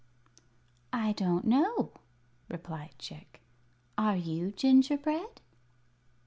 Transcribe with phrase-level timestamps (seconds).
[0.91, 1.91] "I don't know,"
[2.49, 3.39] replied Chick.
[3.99, 5.41] "Are you gingerbread?"